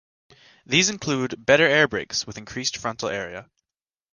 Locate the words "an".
2.37-2.41